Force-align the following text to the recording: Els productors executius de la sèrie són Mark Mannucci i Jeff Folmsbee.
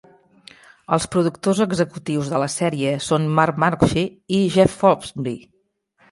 Els 0.95 1.03
productors 1.15 1.59
executius 1.65 2.31
de 2.31 2.39
la 2.43 2.47
sèrie 2.53 2.93
són 3.07 3.27
Mark 3.41 3.59
Mannucci 3.65 4.05
i 4.39 4.39
Jeff 4.55 4.79
Folmsbee. 4.85 5.45